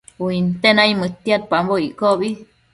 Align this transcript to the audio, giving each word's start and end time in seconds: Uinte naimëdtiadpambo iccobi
Uinte 0.25 0.69
naimëdtiadpambo 0.75 1.75
iccobi 1.87 2.29